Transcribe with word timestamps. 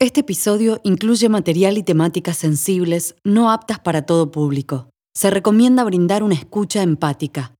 Este 0.00 0.20
episodio 0.20 0.80
incluye 0.84 1.28
material 1.28 1.76
y 1.76 1.82
temáticas 1.82 2.36
sensibles 2.36 3.16
no 3.24 3.50
aptas 3.50 3.80
para 3.80 4.02
todo 4.02 4.30
público. 4.30 4.90
Se 5.12 5.28
recomienda 5.28 5.82
brindar 5.82 6.22
una 6.22 6.36
escucha 6.36 6.84
empática. 6.84 7.52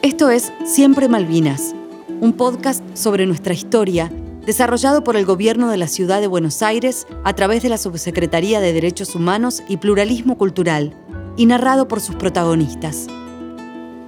Esto 0.00 0.30
es 0.30 0.50
Siempre 0.64 1.06
Malvinas, 1.10 1.74
un 2.22 2.32
podcast 2.32 2.82
sobre 2.96 3.26
nuestra 3.26 3.52
historia 3.52 4.10
desarrollado 4.46 5.04
por 5.04 5.16
el 5.16 5.26
Gobierno 5.26 5.68
de 5.68 5.76
la 5.76 5.86
Ciudad 5.86 6.22
de 6.22 6.28
Buenos 6.28 6.62
Aires 6.62 7.06
a 7.24 7.34
través 7.34 7.62
de 7.62 7.68
la 7.68 7.76
Subsecretaría 7.76 8.60
de 8.60 8.72
Derechos 8.72 9.14
Humanos 9.14 9.62
y 9.68 9.76
Pluralismo 9.76 10.38
Cultural 10.38 10.94
y 11.36 11.44
narrado 11.44 11.88
por 11.88 12.00
sus 12.00 12.14
protagonistas. 12.14 13.06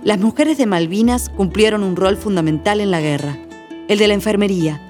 Las 0.05 0.19
mujeres 0.19 0.57
de 0.57 0.64
Malvinas 0.64 1.29
cumplieron 1.29 1.82
un 1.82 1.96
rol 1.96 2.17
fundamental 2.17 2.80
en 2.80 2.91
la 2.91 3.03
guerra 3.03 3.39
el 3.91 3.98
de 3.98 4.07
la 4.07 4.14
enfermería. 4.14 4.80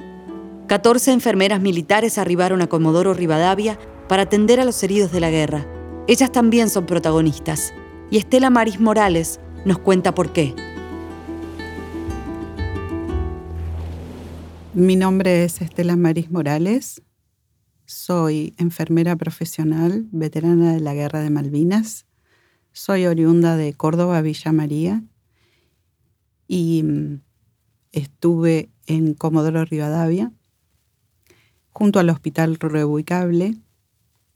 14 0.66 1.12
enfermeras 1.12 1.62
militares 1.62 2.18
arribaron 2.18 2.60
a 2.60 2.66
Comodoro 2.66 3.14
Rivadavia 3.14 3.78
para 4.10 4.24
atender 4.24 4.60
a 4.60 4.66
los 4.66 4.82
heridos 4.82 5.10
de 5.10 5.20
la 5.20 5.30
guerra. 5.30 5.66
Ellas 6.06 6.30
también 6.30 6.68
son 6.68 6.84
protagonistas. 6.84 7.72
Y 8.10 8.18
Estela 8.18 8.50
Maris 8.50 8.78
Morales 8.78 9.40
nos 9.64 9.78
cuenta 9.78 10.14
por 10.14 10.34
qué. 10.34 10.54
Mi 14.74 14.96
nombre 14.96 15.44
es 15.44 15.62
Estela 15.62 15.96
Maris 15.96 16.30
Morales. 16.30 17.00
Soy 17.86 18.52
enfermera 18.58 19.16
profesional, 19.16 20.08
veterana 20.12 20.74
de 20.74 20.80
la 20.80 20.92
Guerra 20.92 21.20
de 21.20 21.30
Malvinas. 21.30 22.04
Soy 22.72 23.06
oriunda 23.06 23.56
de 23.56 23.72
Córdoba, 23.72 24.20
Villa 24.20 24.52
María. 24.52 25.02
Y 26.46 26.82
mm, 26.82 27.20
estuve 27.92 28.70
en 28.86 29.14
Comodoro 29.14 29.64
Rivadavia, 29.64 30.32
junto 31.70 31.98
al 31.98 32.10
Hospital 32.10 32.56
Reubicable, 32.56 33.56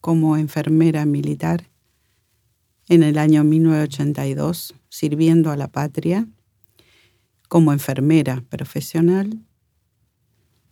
como 0.01 0.37
enfermera 0.37 1.07
militar 1.07 1.71
en 2.89 3.03
el 3.03 3.19
año 3.19 3.45
1982, 3.45 4.75
sirviendo 4.89 5.51
a 5.51 5.57
la 5.57 5.69
patria 5.69 6.29
como 7.49 7.73
enfermera 7.73 8.45
profesional, 8.49 9.41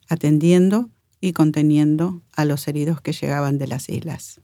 atendiendo 0.09 0.91
y 1.21 1.33
conteniendo 1.33 2.23
a 2.33 2.45
los 2.45 2.67
heridos 2.69 3.01
que 3.01 3.13
llegaban 3.13 3.59
de 3.59 3.69
las 3.69 3.89
islas. 3.89 4.41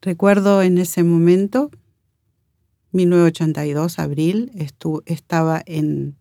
Recuerdo 0.00 0.62
en 0.62 0.78
ese 0.78 1.04
momento, 1.04 1.70
1982, 2.90 3.98
abril, 4.00 4.50
estaba 5.06 5.62
en 5.64 6.16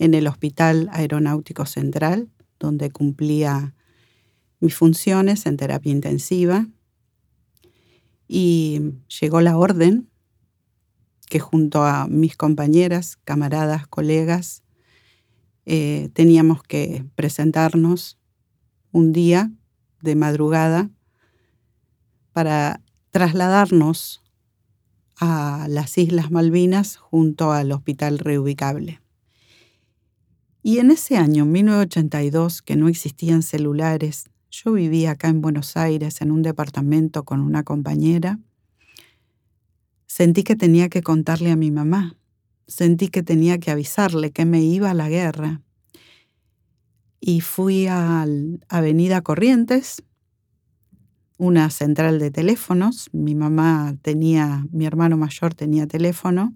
en 0.00 0.14
el 0.14 0.26
Hospital 0.26 0.88
Aeronáutico 0.92 1.66
Central, 1.66 2.30
donde 2.58 2.90
cumplía 2.90 3.74
mis 4.58 4.74
funciones 4.74 5.44
en 5.44 5.58
terapia 5.58 5.92
intensiva. 5.92 6.66
Y 8.26 8.80
llegó 9.20 9.42
la 9.42 9.58
orden 9.58 10.08
que 11.28 11.38
junto 11.38 11.84
a 11.84 12.06
mis 12.08 12.34
compañeras, 12.36 13.18
camaradas, 13.24 13.86
colegas, 13.86 14.62
eh, 15.66 16.08
teníamos 16.14 16.62
que 16.62 17.04
presentarnos 17.14 18.18
un 18.92 19.12
día 19.12 19.52
de 20.00 20.16
madrugada 20.16 20.90
para 22.32 22.80
trasladarnos 23.10 24.22
a 25.16 25.66
las 25.68 25.98
Islas 25.98 26.30
Malvinas 26.30 26.96
junto 26.96 27.52
al 27.52 27.70
Hospital 27.70 28.18
Reubicable. 28.18 28.99
Y 30.62 30.78
en 30.78 30.90
ese 30.90 31.16
año, 31.16 31.46
1982, 31.46 32.60
que 32.62 32.76
no 32.76 32.88
existían 32.88 33.42
celulares, 33.42 34.24
yo 34.50 34.72
vivía 34.72 35.12
acá 35.12 35.28
en 35.28 35.40
Buenos 35.40 35.76
Aires 35.76 36.20
en 36.20 36.30
un 36.30 36.42
departamento 36.42 37.24
con 37.24 37.40
una 37.40 37.62
compañera, 37.62 38.38
sentí 40.06 40.42
que 40.42 40.56
tenía 40.56 40.88
que 40.88 41.02
contarle 41.02 41.50
a 41.50 41.56
mi 41.56 41.70
mamá, 41.70 42.16
sentí 42.66 43.08
que 43.08 43.22
tenía 43.22 43.58
que 43.58 43.70
avisarle 43.70 44.32
que 44.32 44.44
me 44.44 44.60
iba 44.62 44.90
a 44.90 44.94
la 44.94 45.08
guerra. 45.08 45.62
Y 47.20 47.40
fui 47.40 47.86
a 47.86 48.26
Avenida 48.68 49.22
Corrientes, 49.22 50.02
una 51.38 51.70
central 51.70 52.18
de 52.18 52.30
teléfonos, 52.30 53.08
mi 53.12 53.34
mamá 53.34 53.96
tenía, 54.02 54.66
mi 54.72 54.84
hermano 54.84 55.16
mayor 55.16 55.54
tenía 55.54 55.86
teléfono, 55.86 56.54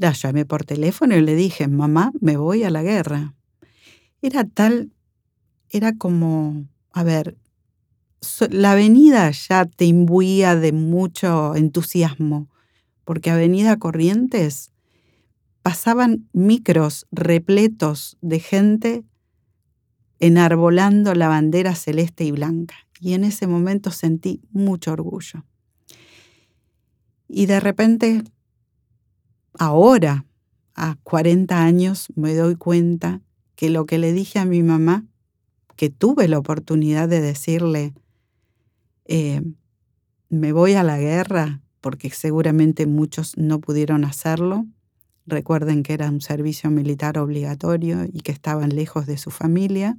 la 0.00 0.12
llamé 0.12 0.46
por 0.46 0.64
teléfono 0.64 1.14
y 1.14 1.20
le 1.20 1.34
dije, 1.34 1.68
mamá, 1.68 2.10
me 2.20 2.38
voy 2.38 2.64
a 2.64 2.70
la 2.70 2.82
guerra. 2.82 3.34
Era 4.22 4.44
tal, 4.44 4.92
era 5.68 5.94
como, 5.94 6.64
a 6.92 7.04
ver, 7.04 7.36
la 8.50 8.72
avenida 8.72 9.30
ya 9.30 9.66
te 9.66 9.84
imbuía 9.84 10.56
de 10.56 10.72
mucho 10.72 11.54
entusiasmo, 11.54 12.48
porque 13.04 13.30
Avenida 13.30 13.78
Corrientes 13.78 14.72
pasaban 15.62 16.28
micros 16.32 17.06
repletos 17.12 18.16
de 18.22 18.40
gente 18.40 19.04
enarbolando 20.18 21.14
la 21.14 21.28
bandera 21.28 21.74
celeste 21.74 22.24
y 22.24 22.30
blanca. 22.30 22.74
Y 23.00 23.12
en 23.12 23.24
ese 23.24 23.46
momento 23.46 23.90
sentí 23.90 24.40
mucho 24.50 24.92
orgullo. 24.92 25.44
Y 27.28 27.46
de 27.46 27.60
repente 27.60 28.24
ahora, 29.58 30.26
a 30.74 30.96
40 31.02 31.62
años, 31.62 32.08
me 32.14 32.34
doy 32.34 32.56
cuenta 32.56 33.20
que 33.54 33.70
lo 33.70 33.86
que 33.86 33.98
le 33.98 34.12
dije 34.12 34.38
a 34.38 34.44
mi 34.44 34.62
mamá, 34.62 35.06
que 35.76 35.90
tuve 35.90 36.28
la 36.28 36.38
oportunidad 36.38 37.08
de 37.08 37.20
decirle, 37.20 37.94
eh, 39.06 39.42
me 40.28 40.52
voy 40.52 40.74
a 40.74 40.82
la 40.82 40.98
guerra, 40.98 41.60
porque 41.80 42.10
seguramente 42.10 42.86
muchos 42.86 43.36
no 43.36 43.60
pudieron 43.60 44.04
hacerlo. 44.04 44.66
Recuerden 45.26 45.82
que 45.82 45.94
era 45.94 46.08
un 46.10 46.20
servicio 46.20 46.70
militar 46.70 47.18
obligatorio 47.18 48.04
y 48.04 48.20
que 48.20 48.32
estaban 48.32 48.74
lejos 48.74 49.06
de 49.06 49.18
su 49.18 49.30
familia. 49.30 49.98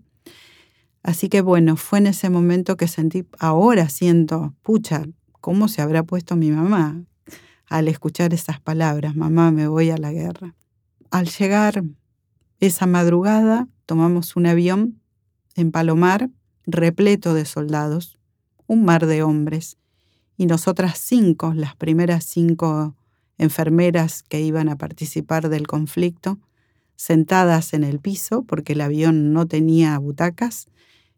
Así 1.04 1.30
que 1.30 1.42
bueno, 1.42 1.78
fue 1.78 2.00
en 2.00 2.08
ese 2.08 2.30
momento 2.30 2.78
que 2.78 2.88
sentí, 2.88 3.26
ahora 3.40 3.90
siento, 3.90 4.56
pucha, 4.62 5.06
¿cómo 5.40 5.68
se 5.68 5.82
habrá 5.82 6.04
puesto 6.04 6.36
mi 6.36 6.52
mamá? 6.52 7.04
Al 7.72 7.88
escuchar 7.88 8.34
esas 8.34 8.60
palabras, 8.60 9.16
mamá, 9.16 9.50
me 9.50 9.66
voy 9.66 9.92
a 9.92 9.98
la 9.98 10.12
guerra. 10.12 10.56
Al 11.10 11.30
llegar 11.30 11.86
esa 12.60 12.86
madrugada, 12.86 13.70
tomamos 13.86 14.36
un 14.36 14.46
avión 14.46 15.00
en 15.56 15.72
Palomar 15.72 16.30
repleto 16.66 17.34
de 17.34 17.46
soldados, 17.46 18.20
un 18.68 18.84
mar 18.84 19.06
de 19.06 19.24
hombres, 19.24 19.78
y 20.36 20.48
nosotras 20.48 20.98
cinco, 20.98 21.54
las 21.54 21.74
primeras 21.78 22.26
cinco 22.26 22.98
enfermeras 23.38 24.22
que 24.22 24.42
iban 24.42 24.68
a 24.68 24.78
participar 24.78 25.48
del 25.48 25.66
conflicto, 25.66 26.40
sentadas 26.98 27.74
en 27.74 27.86
el 27.86 28.02
piso, 28.02 28.44
porque 28.44 28.74
el 28.74 28.82
avión 28.82 29.32
no 29.32 29.48
tenía 29.48 29.98
butacas, 29.98 30.68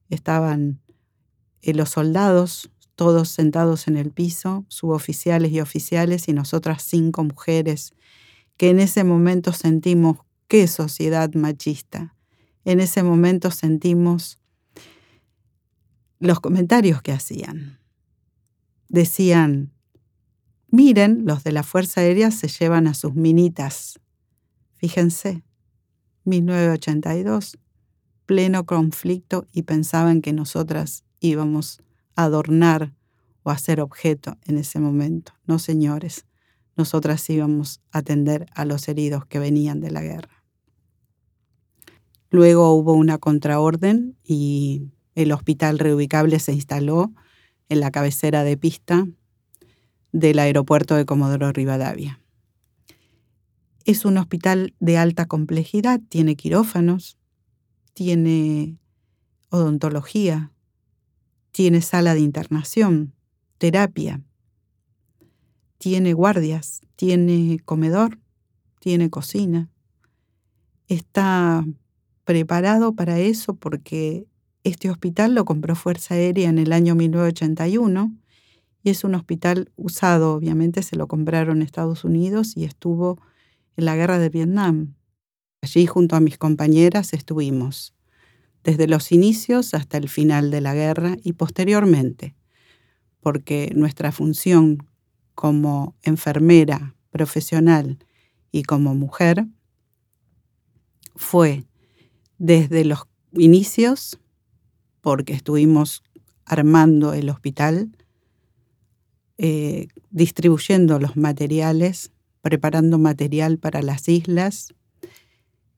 estaban 0.07 0.81
eh, 1.63 1.73
los 1.73 1.89
soldados 1.89 2.69
todos 2.95 3.29
sentados 3.29 3.87
en 3.87 3.97
el 3.97 4.11
piso, 4.11 4.65
suboficiales 4.67 5.51
y 5.51 5.59
oficiales, 5.59 6.27
y 6.27 6.33
nosotras 6.33 6.83
cinco 6.83 7.23
mujeres, 7.23 7.93
que 8.57 8.69
en 8.69 8.79
ese 8.79 9.03
momento 9.03 9.51
sentimos 9.51 10.17
qué 10.47 10.67
sociedad 10.67 11.33
machista. 11.33 12.15
En 12.65 12.79
ese 12.79 13.03
momento 13.03 13.51
sentimos 13.51 14.39
los 16.19 16.39
comentarios 16.39 17.01
que 17.01 17.11
hacían. 17.11 17.79
Decían, 18.87 19.73
miren, 20.67 21.25
los 21.25 21.43
de 21.43 21.51
la 21.51 21.63
Fuerza 21.63 22.01
Aérea 22.01 22.31
se 22.31 22.47
llevan 22.47 22.87
a 22.87 22.93
sus 22.93 23.15
minitas. 23.15 23.99
Fíjense, 24.75 25.43
1982, 26.25 27.57
pleno 28.25 28.65
conflicto 28.65 29.47
y 29.51 29.63
pensaban 29.63 30.21
que 30.21 30.31
nosotras 30.31 31.03
íbamos 31.19 31.81
adornar 32.15 32.93
o 33.43 33.51
hacer 33.51 33.81
objeto 33.81 34.37
en 34.45 34.57
ese 34.57 34.79
momento. 34.79 35.33
No, 35.45 35.59
señores, 35.59 36.25
nosotras 36.75 37.29
íbamos 37.29 37.81
a 37.91 37.99
atender 37.99 38.47
a 38.55 38.65
los 38.65 38.87
heridos 38.87 39.25
que 39.25 39.39
venían 39.39 39.79
de 39.79 39.91
la 39.91 40.01
guerra. 40.01 40.43
Luego 42.29 42.73
hubo 42.73 42.93
una 42.93 43.19
contraorden 43.19 44.17
y 44.23 44.89
el 45.13 45.31
hospital 45.31 45.77
reubicable 45.77 46.39
se 46.39 46.53
instaló 46.53 47.13
en 47.69 47.79
la 47.79 47.91
cabecera 47.91 48.43
de 48.43 48.57
pista 48.57 49.07
del 50.11 50.39
aeropuerto 50.39 50.95
de 50.95 51.05
Comodoro 51.05 51.51
Rivadavia. 51.51 52.19
Es 53.85 54.05
un 54.05 54.17
hospital 54.17 54.73
de 54.79 54.97
alta 54.97 55.25
complejidad, 55.27 55.99
tiene 56.07 56.35
quirófanos, 56.35 57.17
tiene 57.93 58.77
odontología, 59.49 60.52
tiene 61.53 61.81
sala 61.81 62.15
de 62.15 62.19
internación, 62.19 63.13
terapia, 63.59 64.21
tiene 65.77 66.13
guardias, 66.13 66.81
tiene 66.95 67.59
comedor, 67.63 68.19
tiene 68.79 69.09
cocina. 69.09 69.69
Está 70.87 71.63
preparado 72.25 72.95
para 72.95 73.19
eso 73.19 73.53
porque 73.53 74.25
este 74.63 74.89
hospital 74.89 75.35
lo 75.35 75.45
compró 75.45 75.75
Fuerza 75.75 76.15
Aérea 76.15 76.49
en 76.49 76.57
el 76.57 76.73
año 76.73 76.95
1981 76.95 78.11
y 78.81 78.89
es 78.89 79.03
un 79.03 79.13
hospital 79.13 79.71
usado, 79.75 80.33
obviamente 80.33 80.81
se 80.81 80.95
lo 80.95 81.07
compraron 81.07 81.61
Estados 81.61 82.03
Unidos 82.03 82.57
y 82.57 82.63
estuvo 82.63 83.19
en 83.77 83.85
la 83.85 83.95
guerra 83.95 84.17
de 84.17 84.29
Vietnam. 84.29 84.95
Allí 85.61 85.85
junto 85.85 86.15
a 86.15 86.19
mis 86.19 86.39
compañeras 86.39 87.13
estuvimos 87.13 87.93
desde 88.63 88.87
los 88.87 89.11
inicios 89.11 89.73
hasta 89.73 89.97
el 89.97 90.09
final 90.09 90.51
de 90.51 90.61
la 90.61 90.73
guerra 90.73 91.17
y 91.23 91.33
posteriormente, 91.33 92.35
porque 93.19 93.71
nuestra 93.75 94.11
función 94.11 94.87
como 95.35 95.95
enfermera 96.03 96.95
profesional 97.11 97.99
y 98.51 98.63
como 98.63 98.95
mujer 98.95 99.45
fue 101.15 101.65
desde 102.37 102.85
los 102.85 103.03
inicios, 103.33 104.19
porque 105.01 105.33
estuvimos 105.33 106.03
armando 106.45 107.13
el 107.13 107.29
hospital, 107.29 107.95
eh, 109.37 109.87
distribuyendo 110.11 110.99
los 110.99 111.17
materiales, 111.17 112.11
preparando 112.41 112.99
material 112.99 113.57
para 113.57 113.81
las 113.81 114.07
islas, 114.07 114.73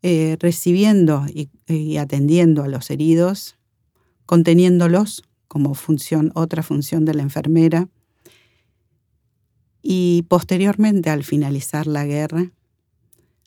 eh, 0.02 0.38
recibiendo 0.40 1.26
y, 1.28 1.98
atendiendo 1.98 2.64
a 2.64 2.68
los 2.68 2.90
heridos, 2.92 3.58
conteniéndolos 4.26 5.24
como 5.48 5.74
función, 5.74 6.32
otra 6.36 6.64
función 6.64 7.06
de 7.06 7.14
la 7.14 7.24
enfermera, 7.24 7.88
y 9.82 10.26
posteriormente, 10.28 11.10
al 11.10 11.24
finalizar 11.24 11.88
la 11.88 12.06
guerra, 12.06 12.52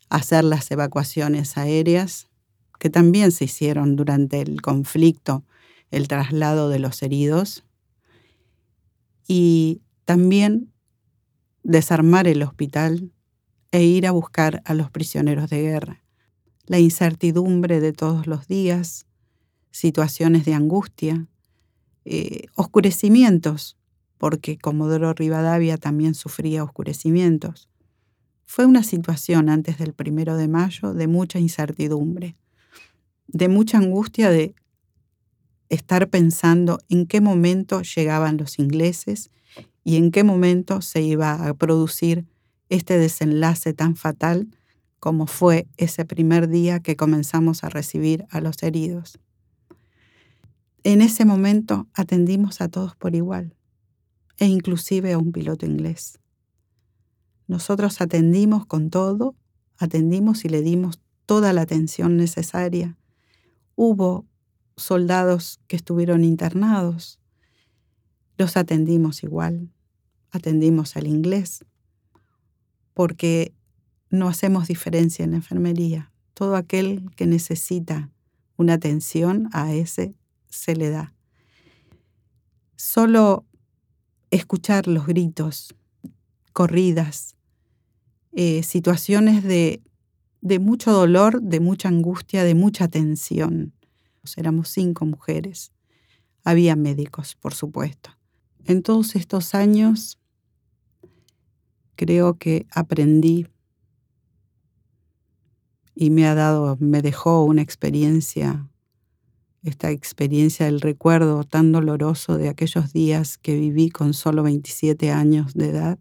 hacer 0.09 0.45
las 0.45 0.71
evacuaciones 0.71 1.57
aéreas, 1.59 2.29
que 2.79 2.91
también 2.91 3.33
se 3.33 3.45
hicieron 3.45 3.97
durante 3.97 4.41
el 4.41 4.63
conflicto, 4.63 5.45
el 5.91 6.09
traslado 6.09 6.69
de 6.69 6.79
los 6.79 7.03
heridos, 7.03 7.65
y 9.27 9.81
también 10.05 10.73
desarmar 11.63 12.27
el 12.27 12.43
hospital 12.43 13.13
e 13.71 13.83
ir 13.85 14.07
a 14.07 14.13
buscar 14.13 14.63
a 14.65 14.75
los 14.75 14.91
prisioneros 14.91 15.51
de 15.51 15.63
guerra 15.63 16.03
la 16.69 16.79
incertidumbre 16.79 17.81
de 17.81 17.93
todos 17.93 18.27
los 18.27 18.47
días, 18.47 19.07
situaciones 19.71 20.45
de 20.45 20.55
angustia, 20.55 21.27
eh, 22.05 22.45
oscurecimientos, 22.55 23.77
porque 24.19 24.59
Comodoro 24.59 25.15
Rivadavia 25.15 25.79
también 25.79 26.15
sufría 26.15 26.63
oscurecimientos. 26.63 27.69
Fue 28.45 28.67
una 28.67 28.83
situación 28.83 29.49
antes 29.49 29.79
del 29.79 29.95
primero 29.95 30.37
de 30.37 30.49
mayo 30.49 30.93
de 30.93 31.07
mucha 31.07 31.39
incertidumbre, 31.39 32.37
de 33.27 33.49
mucha 33.49 33.79
angustia 33.79 34.31
de 34.31 34.55
estar 35.71 36.09
pensando 36.09 36.79
en 36.89 37.07
qué 37.07 37.21
momento 37.21 37.83
llegaban 37.83 38.37
los 38.37 38.59
ingleses 38.59 39.31
y 39.85 39.97
en 39.97 40.11
qué 40.11 40.23
momento 40.23 40.83
se 40.83 41.01
iba 41.01 41.47
a 41.47 41.55
producir 41.55 42.27
este 42.69 42.99
desenlace 42.99 43.73
tan 43.73 43.97
fatal 43.97 44.49
como 45.01 45.27
fue 45.27 45.69
ese 45.77 46.05
primer 46.05 46.49
día 46.49 46.81
que 46.81 46.97
comenzamos 46.97 47.65
a 47.65 47.69
recibir 47.69 48.27
a 48.31 48.41
los 48.41 48.63
heridos. 48.63 49.19
En 50.83 51.03
ese 51.03 51.25
momento 51.25 51.89
atendimos 51.95 52.61
a 52.61 52.69
todos 52.69 52.97
por 52.97 53.15
igual, 53.15 53.55
e 54.39 54.47
inclusive 54.47 55.13
a 55.13 55.19
un 55.19 55.33
piloto 55.33 55.67
inglés. 55.67 56.19
Nosotros 57.47 58.01
atendimos 58.01 58.67
con 58.67 58.91
todo, 58.91 59.35
atendimos 59.77 60.45
y 60.45 60.49
le 60.49 60.63
dimos 60.63 61.01
toda 61.27 61.53
la 61.53 61.63
atención 61.63 62.17
necesaria. 62.17 62.97
Hubo 63.75 64.27
soldados 64.77 65.61
que 65.67 65.77
estuvieron 65.77 66.25
internados, 66.25 67.19
los 68.37 68.57
atendimos 68.57 69.23
igual, 69.25 69.73
atendimos 70.31 70.97
al 70.97 71.07
inglés, 71.07 71.65
porque 72.95 73.53
no 74.11 74.29
hacemos 74.29 74.69
diferencia 74.69 75.25
en 75.25 75.33
la 75.33 75.37
enfermería. 75.39 76.13
Todo 76.35 76.57
aquel 76.57 77.11
que 77.17 77.27
necesita 77.27 78.11
una 78.57 78.75
atención 78.75 79.49
a 79.53 79.73
ese 79.73 80.15
se 80.49 80.77
le 80.77 80.91
da. 80.91 81.15
Solo 82.77 83.45
escuchar 84.31 84.87
los 84.87 85.07
gritos, 85.07 85.75
corridas, 86.53 87.35
eh, 88.33 88.63
situaciones 88.63 89.43
de, 89.43 89.83
de 90.41 90.59
mucho 90.59 90.93
dolor, 90.93 91.43
de 91.43 91.61
mucha 91.61 91.89
angustia, 91.89 92.45
de 92.45 92.55
mucha 92.55 92.89
tensión. 92.89 93.73
Éramos 94.37 94.69
cinco 94.69 95.07
mujeres. 95.07 95.73
Había 96.45 96.77
médicos, 96.77 97.35
por 97.35 97.55
supuesto. 97.55 98.11
En 98.65 98.83
todos 98.83 99.17
estos 99.17 99.55
años 99.55 100.19
creo 101.97 102.35
que 102.35 102.67
aprendí 102.71 103.47
y 106.01 106.11
me 106.11 106.29
ha 106.29 106.37
dado, 106.37 106.77
me 106.79 107.03
dejó 107.03 107.43
una 107.43 107.61
experiencia, 107.61 108.71
esta 109.65 109.91
experiencia 109.91 110.67
del 110.67 110.81
recuerdo 110.81 111.43
tan 111.43 111.73
doloroso 111.73 112.39
de 112.39 112.49
aquellos 112.49 112.93
días 112.93 113.37
que 113.37 113.59
viví 113.59 113.91
con 113.91 114.15
solo 114.15 114.45
27 114.45 115.11
años 115.11 115.55
de 115.55 115.71
edad. 115.71 115.99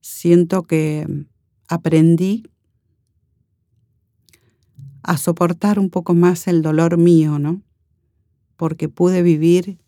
Siento 0.00 0.64
que 0.64 1.06
aprendí 1.68 2.50
a 5.04 5.18
soportar 5.18 5.78
un 5.78 5.88
poco 5.88 6.12
más 6.12 6.48
el 6.48 6.62
dolor 6.62 6.96
mío, 6.96 7.38
¿no? 7.38 7.62
Porque 8.56 8.88
pude 8.88 9.22
vivir 9.22 9.78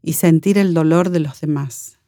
y 0.00 0.12
sentir 0.12 0.58
el 0.58 0.74
dolor 0.74 1.10
de 1.10 1.18
los 1.18 1.40
demás. 1.40 1.98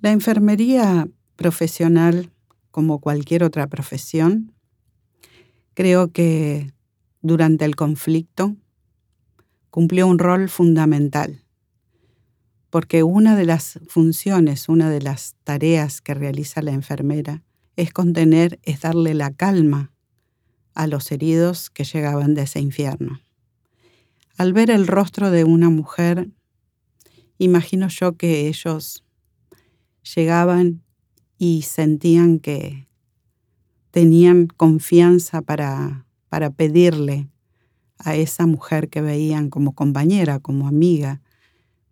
La 0.00 0.10
enfermería 0.10 1.08
profesional 1.36 2.33
como 2.74 2.98
cualquier 2.98 3.44
otra 3.44 3.68
profesión. 3.68 4.52
Creo 5.74 6.10
que 6.10 6.72
durante 7.22 7.64
el 7.64 7.76
conflicto 7.76 8.56
cumplió 9.70 10.08
un 10.08 10.18
rol 10.18 10.48
fundamental, 10.48 11.44
porque 12.70 13.04
una 13.04 13.36
de 13.36 13.44
las 13.44 13.78
funciones, 13.86 14.68
una 14.68 14.90
de 14.90 15.00
las 15.00 15.36
tareas 15.44 16.00
que 16.00 16.14
realiza 16.14 16.62
la 16.62 16.72
enfermera 16.72 17.44
es 17.76 17.92
contener, 17.92 18.58
es 18.64 18.80
darle 18.80 19.14
la 19.14 19.32
calma 19.32 19.92
a 20.74 20.88
los 20.88 21.12
heridos 21.12 21.70
que 21.70 21.84
llegaban 21.84 22.34
de 22.34 22.42
ese 22.42 22.58
infierno. 22.58 23.20
Al 24.36 24.52
ver 24.52 24.72
el 24.72 24.88
rostro 24.88 25.30
de 25.30 25.44
una 25.44 25.70
mujer, 25.70 26.28
imagino 27.38 27.86
yo 27.86 28.16
que 28.16 28.48
ellos 28.48 29.04
llegaban 30.16 30.83
y 31.38 31.62
sentían 31.62 32.38
que 32.38 32.86
tenían 33.90 34.46
confianza 34.46 35.42
para, 35.42 36.06
para 36.28 36.50
pedirle 36.50 37.28
a 37.98 38.16
esa 38.16 38.46
mujer 38.46 38.88
que 38.88 39.00
veían 39.00 39.50
como 39.50 39.72
compañera, 39.74 40.40
como 40.40 40.66
amiga, 40.66 41.20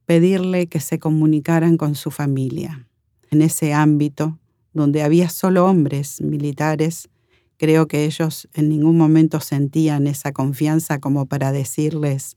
pedirle 0.04 0.66
que 0.66 0.80
se 0.80 0.98
comunicaran 0.98 1.76
con 1.76 1.94
su 1.94 2.10
familia. 2.10 2.88
En 3.30 3.40
ese 3.40 3.72
ámbito, 3.72 4.38
donde 4.72 5.02
había 5.02 5.28
solo 5.28 5.66
hombres 5.66 6.20
militares, 6.20 7.08
creo 7.56 7.86
que 7.86 8.04
ellos 8.04 8.48
en 8.52 8.68
ningún 8.68 8.98
momento 8.98 9.40
sentían 9.40 10.06
esa 10.06 10.32
confianza 10.32 10.98
como 10.98 11.26
para 11.26 11.52
decirles, 11.52 12.36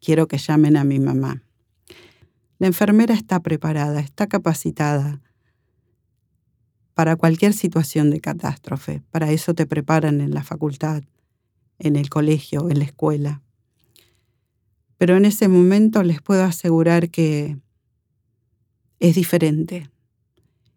quiero 0.00 0.26
que 0.26 0.38
llamen 0.38 0.76
a 0.76 0.84
mi 0.84 0.98
mamá. 0.98 1.42
La 2.58 2.68
enfermera 2.68 3.14
está 3.14 3.40
preparada, 3.40 4.00
está 4.00 4.26
capacitada 4.26 5.20
para 6.94 7.16
cualquier 7.16 7.52
situación 7.52 8.10
de 8.10 8.20
catástrofe. 8.20 9.02
Para 9.10 9.30
eso 9.30 9.54
te 9.54 9.66
preparan 9.66 10.20
en 10.20 10.32
la 10.32 10.42
facultad, 10.42 11.02
en 11.78 11.96
el 11.96 12.10
colegio, 12.10 12.70
en 12.70 12.78
la 12.78 12.84
escuela. 12.84 13.42
Pero 14.98 15.16
en 15.16 15.24
ese 15.24 15.48
momento 15.48 16.02
les 16.02 16.20
puedo 16.22 16.44
asegurar 16.44 17.10
que 17.10 17.58
es 19.00 19.14
diferente. 19.14 19.90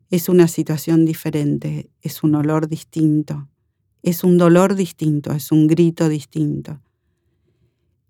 Es 0.10 0.30
una 0.30 0.48
situación 0.48 1.06
diferente, 1.06 1.90
es 2.02 2.24
un 2.24 2.36
olor 2.36 2.68
distinto, 2.68 3.48
es 4.02 4.24
un 4.24 4.38
dolor 4.38 4.76
distinto, 4.76 5.32
es 5.34 5.52
un 5.52 5.68
grito 5.68 6.10
distinto. 6.10 6.82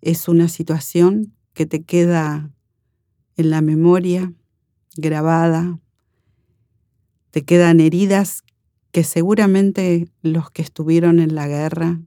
Es 0.01 0.27
una 0.27 0.47
situación 0.47 1.33
que 1.53 1.65
te 1.65 1.83
queda 1.83 2.51
en 3.37 3.49
la 3.49 3.61
memoria, 3.61 4.33
grabada, 4.95 5.79
te 7.35 7.43
quedan 7.43 7.81
heridas 7.81 8.45
que 8.93 9.03
seguramente 9.03 10.07
los 10.21 10.51
que 10.51 10.61
estuvieron 10.61 11.19
en 11.19 11.35
la 11.35 11.49
guerra 11.49 11.99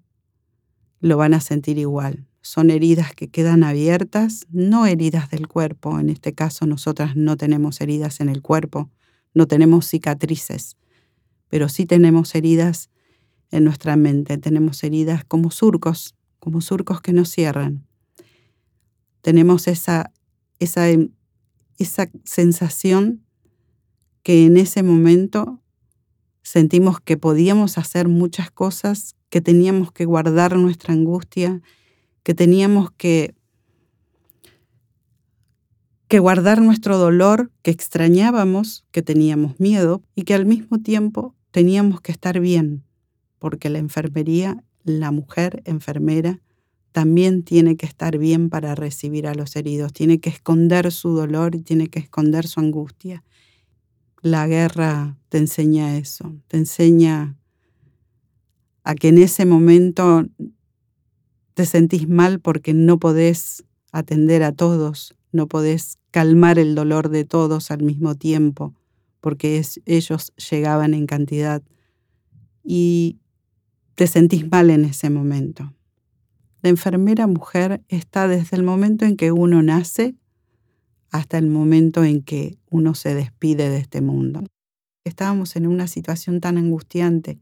lo 1.01 1.19
van 1.19 1.35
a 1.35 1.43
sentir 1.43 1.77
igual. 1.77 2.27
Son 2.41 2.71
heridas 2.71 3.15
que 3.15 3.29
quedan 3.29 3.63
abiertas, 3.63 4.47
no 4.49 4.87
heridas 4.87 5.29
del 5.29 5.47
cuerpo. 5.47 6.01
En 6.01 6.09
este 6.09 6.33
caso 6.33 6.65
nosotras 6.65 7.15
no 7.15 7.37
tenemos 7.37 7.83
heridas 7.83 8.21
en 8.21 8.31
el 8.31 8.41
cuerpo, 8.41 8.91
no 9.35 9.47
tenemos 9.47 9.85
cicatrices, 9.87 10.79
pero 11.49 11.69
sí 11.69 11.85
tenemos 11.85 12.35
heridas 12.35 12.89
en 13.51 13.65
nuestra 13.65 13.97
mente. 13.97 14.39
Tenemos 14.39 14.83
heridas 14.83 15.27
como 15.27 15.51
surcos, 15.51 16.15
como 16.39 16.63
surcos 16.63 17.03
que 17.03 17.13
no 17.13 17.27
cierran. 17.27 17.87
Tenemos 19.21 19.69
esa, 19.69 20.11
esa, 20.59 20.87
esa 21.77 22.11
sensación 22.25 23.28
que 24.29 24.45
en 24.45 24.59
ese 24.59 24.83
momento 24.83 25.59
sentimos 26.43 27.01
que 27.01 27.17
podíamos 27.17 27.79
hacer 27.79 28.09
muchas 28.09 28.51
cosas, 28.51 29.17
que 29.31 29.41
teníamos 29.41 29.91
que 29.91 30.05
guardar 30.05 30.59
nuestra 30.59 30.93
angustia, 30.93 31.63
que 32.23 32.35
teníamos 32.35 32.91
que, 32.91 33.35
que 36.09 36.19
guardar 36.19 36.61
nuestro 36.61 36.99
dolor, 36.99 37.51
que 37.63 37.71
extrañábamos, 37.71 38.85
que 38.91 39.01
teníamos 39.01 39.59
miedo 39.59 40.03
y 40.15 40.25
que 40.25 40.35
al 40.35 40.45
mismo 40.45 40.79
tiempo 40.83 41.35
teníamos 41.51 42.03
que 42.03 42.13
estar 42.13 42.39
bien, 42.39 42.85
porque 43.39 43.71
la 43.71 43.79
enfermería, 43.79 44.63
la 44.85 45.11
mujer 45.11 45.63
enfermera, 45.65 46.43
también 46.93 47.45
tiene 47.45 47.79
que 47.79 47.87
estar 47.87 48.19
bien 48.19 48.51
para 48.51 48.75
recibir 48.75 49.27
a 49.27 49.35
los 49.35 49.57
heridos, 49.57 49.95
tiene 49.95 50.21
que 50.21 50.29
esconder 50.29 50.93
su 50.93 51.17
dolor 51.17 51.55
y 51.55 51.63
tiene 51.63 51.89
que 51.89 52.01
esconder 52.01 52.47
su 52.47 52.61
angustia. 52.61 53.25
La 54.23 54.47
guerra 54.47 55.17
te 55.29 55.39
enseña 55.39 55.97
eso, 55.97 56.35
te 56.49 56.57
enseña 56.57 57.37
a 58.83 58.95
que 58.95 59.09
en 59.09 59.19
ese 59.19 59.47
momento 59.47 60.27
te 61.55 61.67
sentís 61.67 62.09
mal 62.09 62.41
porque 62.41 62.75
no 62.75 62.99
podés 62.99 63.65
atender 63.93 64.43
a 64.43 64.53
todos, 64.53 65.15
no 65.31 65.47
podés 65.47 65.99
calmar 66.11 66.59
el 66.59 66.75
dolor 66.75 67.11
de 67.11 67.25
todos 67.25 67.71
al 67.71 67.83
mismo 67.83 68.15
tiempo, 68.15 68.75
porque 69.21 69.63
ellos 69.85 70.33
llegaban 70.51 70.95
en 70.95 71.07
cantidad 71.07 71.63
y 72.65 73.19
te 73.95 74.07
sentís 74.07 74.51
mal 74.51 74.71
en 74.71 74.85
ese 74.85 75.11
momento. 75.11 75.75
La 76.63 76.71
enfermera 76.71 77.27
mujer 77.27 77.83
está 77.89 78.27
desde 78.27 78.57
el 78.57 78.63
momento 78.63 79.05
en 79.05 79.17
que 79.17 79.33
uno 79.33 79.63
nace 79.63 80.17
hasta 81.11 81.39
el 81.39 81.49
momento 81.49 82.05
en 82.05 82.23
que 82.23 82.59
uno 82.71 82.95
se 82.95 83.15
despide 83.15 83.69
de 83.69 83.79
este 83.79 84.01
mundo. 84.01 84.45
Estábamos 85.05 85.57
en 85.57 85.67
una 85.67 85.87
situación 85.87 86.41
tan 86.41 86.59
angustiante 86.59 87.41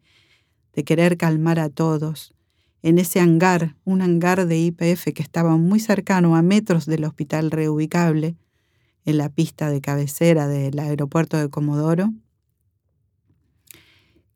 de 0.73 0.85
querer 0.85 1.17
calmar 1.17 1.59
a 1.59 1.69
todos, 1.69 2.35
en 2.83 2.99
ese 2.99 3.19
hangar, 3.19 3.77
un 3.85 4.03
hangar 4.03 4.47
de 4.47 4.59
IPF 4.59 5.13
que 5.13 5.23
estaba 5.23 5.57
muy 5.57 5.81
cercano 5.81 6.37
a 6.37 6.43
metros 6.43 6.87
del 6.87 7.05
hospital 7.05 7.51
reubicable, 7.51 8.37
en 9.05 9.19
la 9.19 9.29
pista 9.29 9.71
de 9.71 9.81
cabecera 9.81 10.49
del 10.49 10.79
aeropuerto 10.79 11.37
de 11.37 11.49
Comodoro, 11.49 12.13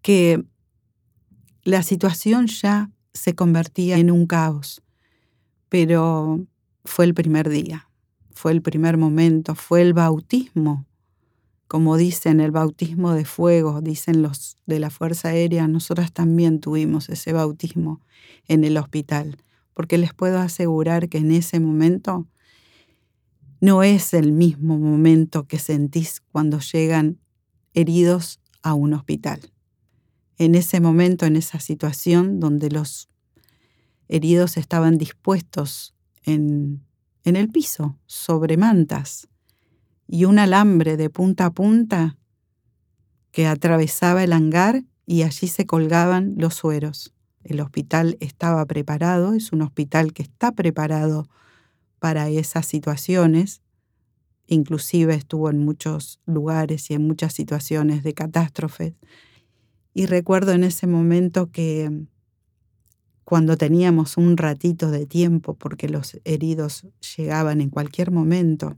que 0.01 0.43
la 1.65 1.83
situación 1.83 2.47
ya 2.47 2.91
se 3.13 3.35
convertía 3.35 3.99
en 3.99 4.11
un 4.11 4.27
caos, 4.27 4.83
pero 5.69 6.47
fue 6.85 7.05
el 7.05 7.15
primer 7.15 7.49
día 7.49 7.89
fue 8.40 8.52
el 8.52 8.62
primer 8.62 8.97
momento, 8.97 9.54
fue 9.54 9.82
el 9.82 9.92
bautismo. 9.92 10.87
Como 11.68 11.99
dicen, 11.99 12.40
el 12.40 12.52
bautismo 12.52 13.12
de 13.12 13.26
fuego, 13.26 13.82
dicen 13.82 14.23
los 14.23 14.56
de 14.64 14.78
la 14.78 14.88
Fuerza 14.88 15.28
Aérea, 15.28 15.68
nosotras 15.68 16.11
también 16.11 16.59
tuvimos 16.59 17.11
ese 17.11 17.35
bautismo 17.35 18.00
en 18.49 18.64
el 18.64 18.78
hospital, 18.78 19.37
porque 19.75 19.99
les 19.99 20.14
puedo 20.14 20.38
asegurar 20.38 21.11
que 21.11 21.18
en 21.18 21.32
ese 21.32 21.61
momento 21.61 22.26
no 23.61 23.82
es 23.82 24.14
el 24.14 24.32
mismo 24.32 24.78
momento 24.78 25.47
que 25.47 25.59
sentís 25.59 26.23
cuando 26.32 26.61
llegan 26.61 27.18
heridos 27.75 28.40
a 28.62 28.73
un 28.73 28.94
hospital. 28.94 29.52
En 30.38 30.54
ese 30.54 30.80
momento, 30.80 31.26
en 31.26 31.37
esa 31.37 31.61
situación 31.61 32.40
donde 32.40 32.70
los 32.70 33.11
heridos 34.09 34.56
estaban 34.56 34.97
dispuestos 34.97 35.94
en 36.25 36.82
en 37.25 37.37
el 37.37 37.49
piso, 37.49 37.99
sobre 38.07 38.57
mantas, 38.57 39.29
y 40.07 40.25
un 40.25 40.39
alambre 40.39 40.97
de 40.97 41.11
punta 41.11 41.47
a 41.47 41.50
punta 41.50 42.17
que 43.31 43.47
atravesaba 43.47 44.25
el 44.25 44.33
hangar 44.33 44.85
y 45.07 45.23
allí 45.23 45.47
se 45.47 45.67
colgaban 45.67 46.35
los 46.37 46.55
sueros. 46.55 47.15
El 47.43 47.61
hospital 47.61 48.17
estaba 48.21 48.65
preparado, 48.67 49.35
es 49.35 49.53
un 49.53 49.62
hospital 49.62 50.12
que 50.12 50.23
está 50.23 50.53
preparado 50.53 51.29
para 51.99 52.29
esas 52.29 52.67
situaciones, 52.67 53.62
inclusive 54.47 55.15
estuvo 55.15 55.49
en 55.49 55.65
muchos 55.65 56.21
lugares 56.27 56.91
y 56.91 56.95
en 56.95 57.07
muchas 57.07 57.33
situaciones 57.33 58.03
de 58.03 58.15
catástrofes. 58.15 58.95
Y 59.95 60.07
recuerdo 60.07 60.53
en 60.53 60.65
ese 60.65 60.87
momento 60.87 61.50
que 61.50 62.07
cuando 63.31 63.57
teníamos 63.57 64.17
un 64.17 64.37
ratito 64.37 64.91
de 64.91 65.07
tiempo, 65.07 65.55
porque 65.55 65.89
los 65.89 66.21
heridos 66.25 66.89
llegaban 67.17 67.61
en 67.61 67.71
cualquier 67.71 68.11
momento, 68.11 68.77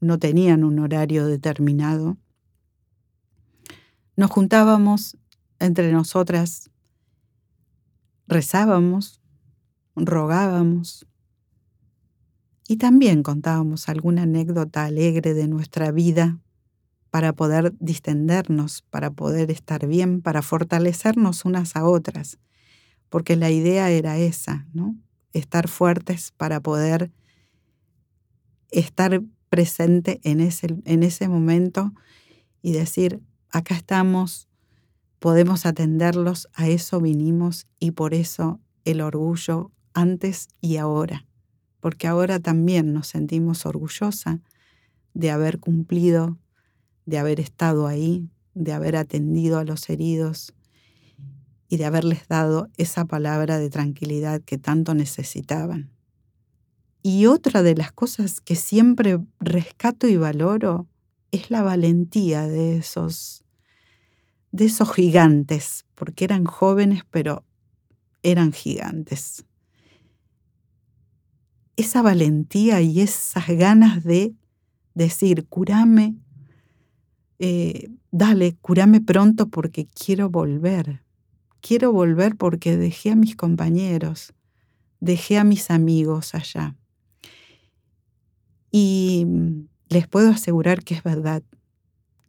no 0.00 0.18
tenían 0.18 0.64
un 0.64 0.78
horario 0.78 1.26
determinado, 1.26 2.16
nos 4.16 4.30
juntábamos 4.30 5.18
entre 5.58 5.92
nosotras, 5.92 6.70
rezábamos, 8.26 9.20
rogábamos 9.94 11.06
y 12.68 12.78
también 12.78 13.22
contábamos 13.22 13.90
alguna 13.90 14.22
anécdota 14.22 14.86
alegre 14.86 15.34
de 15.34 15.48
nuestra 15.48 15.90
vida 15.90 16.38
para 17.10 17.34
poder 17.34 17.74
distendernos, 17.78 18.80
para 18.88 19.10
poder 19.10 19.50
estar 19.50 19.86
bien, 19.86 20.22
para 20.22 20.40
fortalecernos 20.40 21.44
unas 21.44 21.76
a 21.76 21.84
otras 21.84 22.38
porque 23.08 23.36
la 23.36 23.50
idea 23.50 23.90
era 23.90 24.18
esa, 24.18 24.66
¿no? 24.72 24.96
Estar 25.32 25.68
fuertes 25.68 26.32
para 26.36 26.60
poder 26.60 27.10
estar 28.70 29.22
presente 29.48 30.20
en 30.22 30.40
ese, 30.40 30.76
en 30.84 31.02
ese 31.02 31.28
momento 31.28 31.92
y 32.62 32.72
decir, 32.72 33.22
acá 33.50 33.74
estamos, 33.74 34.48
podemos 35.18 35.66
atenderlos, 35.66 36.48
a 36.54 36.68
eso 36.68 37.00
vinimos 37.00 37.66
y 37.78 37.92
por 37.92 38.14
eso 38.14 38.60
el 38.84 39.00
orgullo 39.00 39.72
antes 39.94 40.48
y 40.60 40.76
ahora, 40.76 41.26
porque 41.80 42.06
ahora 42.06 42.38
también 42.40 42.92
nos 42.92 43.08
sentimos 43.08 43.66
orgullosa 43.66 44.40
de 45.14 45.30
haber 45.30 45.58
cumplido, 45.58 46.38
de 47.06 47.18
haber 47.18 47.40
estado 47.40 47.86
ahí, 47.86 48.28
de 48.54 48.72
haber 48.72 48.96
atendido 48.96 49.58
a 49.58 49.64
los 49.64 49.88
heridos, 49.88 50.54
y 51.68 51.76
de 51.76 51.84
haberles 51.84 52.28
dado 52.28 52.68
esa 52.76 53.04
palabra 53.04 53.58
de 53.58 53.70
tranquilidad 53.70 54.40
que 54.42 54.58
tanto 54.58 54.94
necesitaban. 54.94 55.90
Y 57.02 57.26
otra 57.26 57.62
de 57.62 57.74
las 57.74 57.92
cosas 57.92 58.40
que 58.40 58.56
siempre 58.56 59.18
rescato 59.38 60.08
y 60.08 60.16
valoro 60.16 60.88
es 61.30 61.50
la 61.50 61.62
valentía 61.62 62.46
de 62.48 62.78
esos 62.78 63.44
de 64.52 64.64
esos 64.64 64.92
gigantes, 64.94 65.84
porque 65.94 66.24
eran 66.24 66.46
jóvenes, 66.46 67.02
pero 67.10 67.44
eran 68.22 68.52
gigantes. 68.52 69.44
Esa 71.76 72.00
valentía 72.00 72.80
y 72.80 73.02
esas 73.02 73.46
ganas 73.48 74.02
de 74.02 74.34
decir, 74.94 75.46
curame, 75.46 76.16
eh, 77.38 77.90
dale, 78.10 78.56
curame 78.62 79.02
pronto 79.02 79.48
porque 79.48 79.86
quiero 79.86 80.30
volver 80.30 81.05
quiero 81.66 81.92
volver 81.92 82.36
porque 82.36 82.76
dejé 82.76 83.10
a 83.10 83.16
mis 83.16 83.34
compañeros, 83.34 84.32
dejé 85.00 85.36
a 85.36 85.42
mis 85.42 85.70
amigos 85.70 86.34
allá. 86.34 86.76
Y 88.70 89.26
les 89.88 90.06
puedo 90.06 90.30
asegurar 90.30 90.84
que 90.84 90.94
es 90.94 91.02
verdad, 91.02 91.42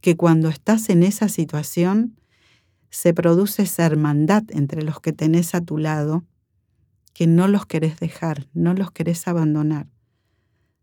que 0.01 0.17
cuando 0.17 0.50
estás 0.50 0.89
en 0.89 1.03
esa 1.03 1.29
situación, 1.29 2.20
se 2.89 3.13
produce 3.13 3.63
esa 3.63 3.86
hermandad 3.86 4.44
entre 4.50 4.82
los 4.82 5.01
que 5.01 5.13
tenés 5.13 5.53
a 5.53 5.62
tu 5.62 5.77
lado, 5.77 6.24
que 7.13 7.27
no 7.27 7.48
los 7.48 7.67
querés 7.67 8.00
dejar, 8.00 8.48
no 8.53 8.74
los 8.74 8.89
querés 8.89 9.27
abandonar. 9.27 9.88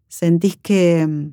Sentís 0.07 0.57
que, 0.57 1.33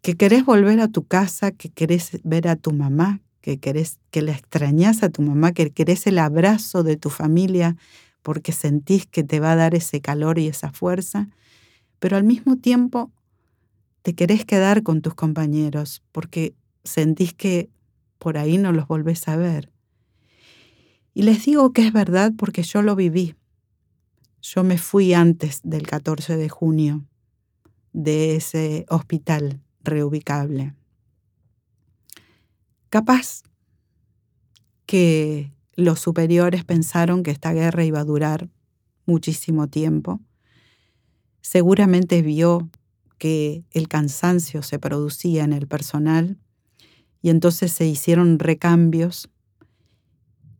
que 0.00 0.16
querés 0.16 0.46
volver 0.46 0.80
a 0.80 0.88
tu 0.88 1.04
casa, 1.06 1.50
que 1.50 1.68
querés 1.68 2.20
ver 2.24 2.48
a 2.48 2.56
tu 2.56 2.72
mamá, 2.72 3.20
que 3.40 3.58
querés, 3.58 3.98
que 4.10 4.22
la 4.22 4.32
extrañas 4.32 5.02
a 5.02 5.10
tu 5.10 5.22
mamá, 5.22 5.52
que 5.52 5.70
querés 5.70 6.06
el 6.06 6.18
abrazo 6.18 6.82
de 6.82 6.96
tu 6.96 7.10
familia 7.10 7.76
porque 8.22 8.52
sentís 8.52 9.06
que 9.06 9.24
te 9.24 9.40
va 9.40 9.52
a 9.52 9.56
dar 9.56 9.74
ese 9.74 10.00
calor 10.00 10.38
y 10.38 10.46
esa 10.46 10.70
fuerza, 10.72 11.28
pero 11.98 12.16
al 12.16 12.24
mismo 12.24 12.56
tiempo 12.56 13.10
te 14.02 14.14
querés 14.14 14.44
quedar 14.44 14.82
con 14.82 15.02
tus 15.02 15.14
compañeros 15.14 16.02
porque 16.12 16.54
sentís 16.84 17.34
que 17.34 17.70
por 18.18 18.38
ahí 18.38 18.58
no 18.58 18.72
los 18.72 18.86
volvés 18.86 19.28
a 19.28 19.36
ver. 19.36 19.70
Y 21.14 21.22
les 21.22 21.44
digo 21.44 21.72
que 21.72 21.86
es 21.86 21.92
verdad 21.92 22.32
porque 22.36 22.62
yo 22.62 22.82
lo 22.82 22.94
viví. 22.96 23.34
Yo 24.42 24.64
me 24.64 24.78
fui 24.78 25.12
antes 25.12 25.60
del 25.64 25.86
14 25.86 26.36
de 26.36 26.48
junio 26.48 27.04
de 27.92 28.36
ese 28.36 28.86
hospital 28.88 29.60
reubicable. 29.82 30.74
Capaz 32.90 33.44
que 34.84 35.52
los 35.76 36.00
superiores 36.00 36.64
pensaron 36.64 37.22
que 37.22 37.30
esta 37.30 37.52
guerra 37.52 37.84
iba 37.84 38.00
a 38.00 38.04
durar 38.04 38.48
muchísimo 39.06 39.68
tiempo. 39.68 40.20
Seguramente 41.40 42.20
vio 42.22 42.68
que 43.18 43.64
el 43.70 43.86
cansancio 43.86 44.64
se 44.64 44.80
producía 44.80 45.44
en 45.44 45.52
el 45.52 45.68
personal 45.68 46.36
y 47.22 47.30
entonces 47.30 47.70
se 47.70 47.86
hicieron 47.86 48.40
recambios. 48.40 49.30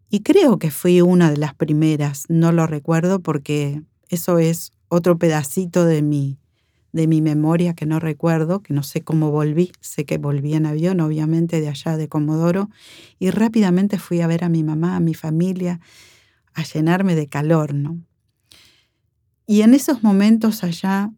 Y 0.09 0.21
creo 0.21 0.59
que 0.61 0.71
fui 0.71 1.01
una 1.01 1.33
de 1.33 1.37
las 1.37 1.55
primeras, 1.55 2.27
no 2.29 2.53
lo 2.53 2.69
recuerdo 2.69 3.19
porque 3.21 3.83
eso 4.09 4.39
es 4.39 4.73
otro 4.89 5.19
pedacito 5.19 5.85
de 5.85 6.03
mi, 6.03 6.39
de 6.93 7.07
mi 7.07 7.21
memoria 7.21 7.75
que 7.75 7.87
no 7.87 8.01
recuerdo, 8.01 8.63
que 8.63 8.75
no 8.75 8.83
sé 8.83 9.03
cómo 9.03 9.31
volví, 9.31 9.73
sé 9.81 10.05
que 10.05 10.19
volví 10.19 10.55
en 10.55 10.67
avión, 10.67 11.01
obviamente 11.01 11.61
de 11.61 11.69
allá 11.69 11.97
de 11.97 12.09
Comodoro, 12.09 12.69
y 13.19 13.31
rápidamente 13.31 13.99
fui 13.99 14.21
a 14.21 14.27
ver 14.27 14.45
a 14.45 14.49
mi 14.49 14.65
mamá, 14.65 14.97
a 14.97 15.01
mi 15.01 15.15
familia, 15.15 15.81
a 16.55 16.63
llenarme 16.63 17.15
de 17.15 17.29
calor, 17.29 17.75
¿no? 17.75 18.01
Y 19.47 19.63
en 19.63 19.75
esos 19.75 20.03
momentos 20.03 20.65
allá 20.65 21.13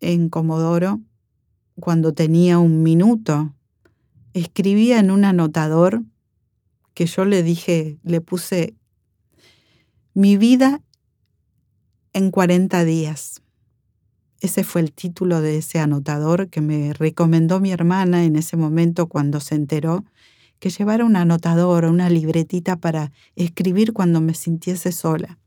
en 0.00 0.28
Comodoro, 0.28 1.00
cuando 1.80 2.12
tenía 2.12 2.58
un 2.58 2.82
minuto, 2.82 3.54
escribía 4.32 4.98
en 5.00 5.10
un 5.10 5.24
anotador 5.24 6.02
que 6.94 7.06
yo 7.06 7.24
le 7.24 7.42
dije, 7.42 7.98
le 8.02 8.20
puse 8.20 8.74
mi 10.12 10.36
vida 10.36 10.80
en 12.12 12.30
40 12.30 12.84
días. 12.84 13.42
Ese 14.44 14.62
fue 14.62 14.82
el 14.82 14.92
título 14.92 15.40
de 15.40 15.56
ese 15.56 15.78
anotador 15.78 16.50
que 16.50 16.60
me 16.60 16.92
recomendó 16.92 17.60
mi 17.60 17.72
hermana 17.72 18.26
en 18.26 18.36
ese 18.36 18.58
momento 18.58 19.06
cuando 19.06 19.40
se 19.40 19.54
enteró 19.54 20.04
que 20.58 20.68
llevara 20.68 21.06
un 21.06 21.16
anotador 21.16 21.86
o 21.86 21.90
una 21.90 22.10
libretita 22.10 22.76
para 22.76 23.10
escribir 23.36 23.94
cuando 23.94 24.20
me 24.20 24.34
sintiese 24.34 24.92
sola. 24.92 25.38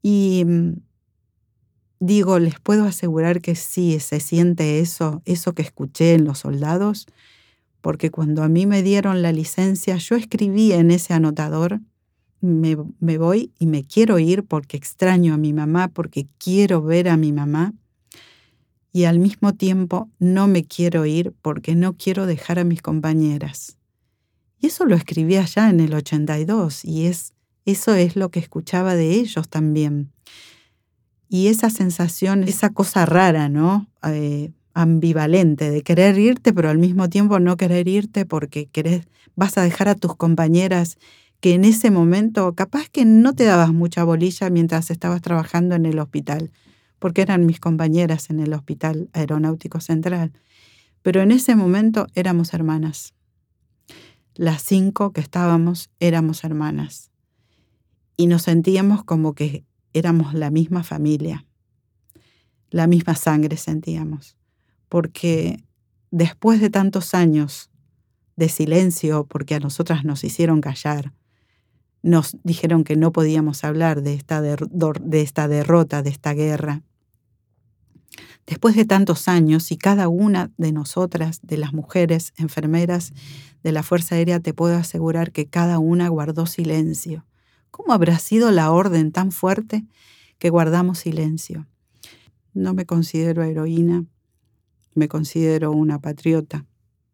Y 0.00 0.44
mm, 0.46 0.76
digo, 2.00 2.38
les 2.38 2.58
puedo 2.58 2.84
asegurar 2.84 3.42
que 3.42 3.54
sí 3.54 4.00
se 4.00 4.18
siente 4.18 4.80
eso, 4.80 5.20
eso 5.26 5.52
que 5.52 5.60
escuché 5.60 6.14
en 6.14 6.24
los 6.24 6.38
soldados, 6.38 7.04
porque 7.82 8.10
cuando 8.10 8.42
a 8.42 8.48
mí 8.48 8.64
me 8.64 8.82
dieron 8.82 9.20
la 9.20 9.30
licencia, 9.30 9.98
yo 9.98 10.16
escribí 10.16 10.72
en 10.72 10.90
ese 10.90 11.12
anotador 11.12 11.80
me, 12.40 13.18
voy 13.18 13.52
y 13.58 13.66
me 13.66 13.84
quiero 13.84 14.18
ir 14.18 14.44
porque 14.44 14.76
extraño 14.76 15.34
a 15.34 15.38
mi 15.38 15.52
mamá, 15.52 15.88
porque 15.88 16.26
quiero 16.38 16.82
ver 16.82 17.08
a 17.08 17.16
mi 17.16 17.32
mamá. 17.32 17.74
Y 18.92 19.04
al 19.04 19.18
mismo 19.18 19.54
tiempo 19.54 20.08
no 20.18 20.48
me 20.48 20.64
quiero 20.64 21.06
ir 21.06 21.34
porque 21.42 21.74
no 21.74 21.96
quiero 21.96 22.26
dejar 22.26 22.58
a 22.58 22.64
mis 22.64 22.82
compañeras. 22.82 23.76
Y 24.60 24.66
eso 24.66 24.86
lo 24.86 24.96
escribí 24.96 25.36
allá 25.36 25.68
en 25.68 25.80
el 25.80 25.94
82 25.94 26.84
y 26.84 27.06
es, 27.06 27.34
eso 27.64 27.94
es 27.94 28.16
lo 28.16 28.30
que 28.30 28.40
escuchaba 28.40 28.94
de 28.94 29.12
ellos 29.12 29.48
también. 29.48 30.12
Y 31.28 31.48
esa 31.48 31.70
sensación, 31.70 32.44
esa 32.44 32.70
cosa 32.70 33.04
rara, 33.04 33.48
¿no? 33.48 33.86
Eh, 34.04 34.50
ambivalente 34.72 35.70
de 35.70 35.82
querer 35.82 36.18
irte, 36.18 36.52
pero 36.52 36.70
al 36.70 36.78
mismo 36.78 37.08
tiempo 37.08 37.40
no 37.40 37.56
querer 37.56 37.88
irte 37.88 38.24
porque 38.24 38.66
querés, 38.66 39.08
vas 39.34 39.58
a 39.58 39.62
dejar 39.62 39.88
a 39.88 39.96
tus 39.96 40.14
compañeras 40.16 40.98
que 41.40 41.54
en 41.54 41.64
ese 41.64 41.90
momento 41.90 42.54
capaz 42.54 42.88
que 42.88 43.04
no 43.04 43.34
te 43.34 43.44
dabas 43.44 43.72
mucha 43.72 44.04
bolilla 44.04 44.50
mientras 44.50 44.90
estabas 44.90 45.22
trabajando 45.22 45.74
en 45.74 45.86
el 45.86 45.98
hospital, 45.98 46.50
porque 46.98 47.22
eran 47.22 47.46
mis 47.46 47.60
compañeras 47.60 48.30
en 48.30 48.40
el 48.40 48.52
Hospital 48.52 49.08
Aeronáutico 49.12 49.80
Central, 49.80 50.32
pero 51.02 51.22
en 51.22 51.30
ese 51.30 51.54
momento 51.54 52.06
éramos 52.14 52.52
hermanas. 52.54 53.14
Las 54.34 54.62
cinco 54.62 55.12
que 55.12 55.20
estábamos 55.20 55.90
éramos 56.00 56.44
hermanas 56.44 57.10
y 58.16 58.26
nos 58.26 58.42
sentíamos 58.42 59.04
como 59.04 59.34
que 59.34 59.64
éramos 59.92 60.34
la 60.34 60.50
misma 60.50 60.82
familia, 60.82 61.46
la 62.70 62.86
misma 62.86 63.14
sangre 63.14 63.56
sentíamos, 63.56 64.36
porque 64.88 65.64
después 66.10 66.60
de 66.60 66.70
tantos 66.70 67.14
años 67.14 67.70
de 68.36 68.48
silencio, 68.48 69.26
porque 69.26 69.54
a 69.54 69.60
nosotras 69.60 70.04
nos 70.04 70.22
hicieron 70.24 70.60
callar, 70.60 71.12
nos 72.02 72.36
dijeron 72.42 72.84
que 72.84 72.96
no 72.96 73.12
podíamos 73.12 73.64
hablar 73.64 74.02
de 74.02 74.14
esta, 74.14 74.42
esta 75.12 75.48
derrota, 75.48 76.02
de 76.02 76.10
esta 76.10 76.32
guerra. 76.32 76.82
Después 78.46 78.76
de 78.76 78.86
tantos 78.86 79.28
años 79.28 79.70
y 79.72 79.76
cada 79.76 80.08
una 80.08 80.50
de 80.56 80.72
nosotras, 80.72 81.40
de 81.42 81.58
las 81.58 81.74
mujeres 81.74 82.32
enfermeras 82.36 83.12
de 83.62 83.72
la 83.72 83.82
Fuerza 83.82 84.14
Aérea, 84.14 84.40
te 84.40 84.54
puedo 84.54 84.76
asegurar 84.76 85.32
que 85.32 85.46
cada 85.46 85.78
una 85.78 86.08
guardó 86.08 86.46
silencio. 86.46 87.26
¿Cómo 87.70 87.92
habrá 87.92 88.18
sido 88.18 88.50
la 88.50 88.70
orden 88.70 89.12
tan 89.12 89.32
fuerte 89.32 89.86
que 90.38 90.48
guardamos 90.48 90.98
silencio? 90.98 91.66
No 92.54 92.72
me 92.72 92.86
considero 92.86 93.42
heroína, 93.42 94.06
me 94.94 95.08
considero 95.08 95.72
una 95.72 96.00
patriota, 96.00 96.64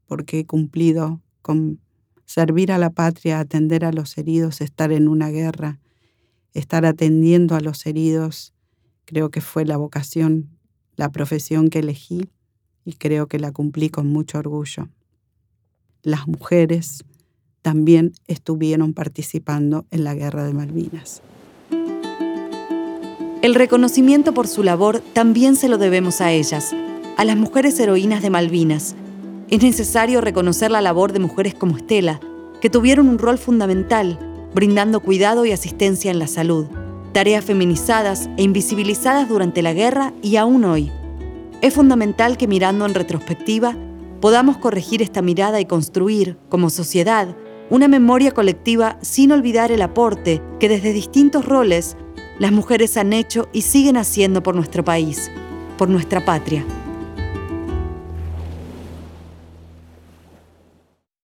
porque 0.07 0.41
he 0.41 0.47
cumplido 0.47 1.21
con 1.43 1.81
servir 2.27 2.73
a 2.73 2.79
la 2.79 2.91
patria, 2.91 3.41
atender 3.41 3.85
a 3.85 3.93
los 3.93 4.17
heridos, 4.19 4.61
estar 4.61 4.93
en 4.93 5.09
una 5.09 5.31
guerra, 5.31 5.81
estar 6.53 6.87
atendiendo 6.87 7.57
a 7.57 7.61
los 7.61 7.85
heridos, 7.87 8.55
creo 9.05 9.31
que 9.31 9.41
fue 9.41 9.65
la 9.65 9.77
vocación, 9.77 10.51
la 10.97 11.11
profesión 11.11 11.69
que 11.69 11.81
elegí 11.81 12.29
y 12.85 12.95
creo 12.95 13.27
que 13.27 13.39
la 13.39 13.53
cumplí 13.53 13.91
con 13.91 14.07
mucho 14.07 14.39
orgullo. 14.39 14.89
Las 16.03 16.27
mujeres 16.27 17.05
también 17.63 18.13
estuvieron 18.27 18.93
participando 18.93 19.87
en 19.91 20.05
la 20.05 20.15
guerra 20.15 20.45
de 20.45 20.53
Malvinas. 20.53 21.23
El 23.43 23.55
reconocimiento 23.55 24.33
por 24.33 24.49
su 24.49 24.63
labor 24.63 25.01
también 25.13 25.57
se 25.57 25.69
lo 25.69 25.77
debemos 25.77 26.21
a 26.21 26.33
ellas, 26.33 26.75
a 27.17 27.25
las 27.25 27.37
mujeres 27.37 27.79
heroínas 27.79 28.23
de 28.23 28.31
Malvinas, 28.31 28.97
es 29.49 29.63
necesario 29.63 30.21
reconocer 30.21 30.71
la 30.71 30.81
labor 30.81 31.13
de 31.13 31.19
mujeres 31.19 31.55
como 31.55 31.77
Estela, 31.77 32.21
que 32.61 32.71
tuvieron 32.71 33.09
un 33.09 33.19
rol 33.19 33.39
fundamental, 33.39 34.19
brindando 34.55 35.01
cuidado 35.01 35.45
y 35.45 35.53
asistencia 35.53 36.11
en 36.11 36.19
la 36.19 36.27
salud, 36.27 36.67
tareas 37.13 37.45
feminizadas 37.45 38.29
e 38.37 38.43
invisibilizadas 38.43 39.29
durante 39.29 39.63
la 39.63 39.73
guerra 39.73 40.13
y 40.23 40.37
aún 40.37 40.65
hoy. 40.65 40.91
Es 41.61 41.75
fundamental 41.75 42.37
que 42.37 42.49
mirando 42.49 42.87
en 42.87 42.95
retrospectiva 42.95 43.77
podamos 44.21 44.57
corregir 44.57 45.03
esta 45.03 45.23
mirada 45.23 45.61
y 45.61 45.67
construir, 45.67 46.39
como 46.49 46.71
sociedad, 46.71 47.37
una 47.71 47.89
memoria 47.89 48.33
colectiva 48.33 48.99
sin 49.03 49.33
olvidar 49.33 49.73
el 49.73 49.83
aporte 49.83 50.43
que 50.61 50.69
desde 50.69 50.93
distintos 50.93 51.45
roles 51.45 51.97
las 52.39 52.53
mujeres 52.53 52.97
han 52.97 53.13
hecho 53.13 53.49
y 53.53 53.63
siguen 53.63 53.97
haciendo 53.97 54.43
por 54.43 54.55
nuestro 54.55 54.85
país, 54.85 55.31
por 55.79 55.89
nuestra 55.89 56.25
patria. 56.25 56.65